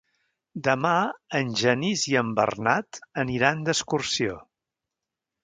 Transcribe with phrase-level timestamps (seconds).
[0.67, 0.93] Demà
[1.39, 4.41] en Genís i en Bernat aniran d'excursió.